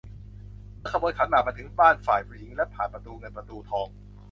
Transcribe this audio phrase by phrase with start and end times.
[0.81, 3.87] เมื่อขบวนขันหมากมาถึงบ้านฝ่ายหญิงและผ่านประตูเงินประตูทอง